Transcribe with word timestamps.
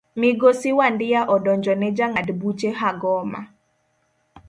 Migosi 0.21 0.69
wandia 0.77 1.21
odonjo 1.33 1.73
ne 1.75 1.89
jang'ad 1.97 2.29
buche 2.39 2.69
Hagoma. 2.79 3.41